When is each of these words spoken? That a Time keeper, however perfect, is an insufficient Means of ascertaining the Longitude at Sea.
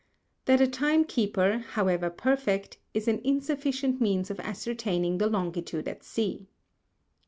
That 0.45 0.59
a 0.61 0.67
Time 0.67 1.03
keeper, 1.05 1.59
however 1.59 2.09
perfect, 2.09 2.79
is 2.91 3.07
an 3.07 3.21
insufficient 3.23 4.01
Means 4.01 4.31
of 4.31 4.39
ascertaining 4.39 5.19
the 5.19 5.27
Longitude 5.29 5.87
at 5.87 6.03
Sea. 6.03 6.47